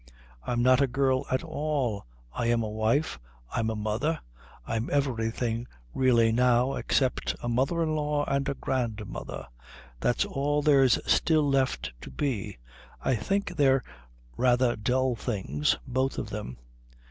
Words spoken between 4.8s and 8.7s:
everything really now except a mother in law and a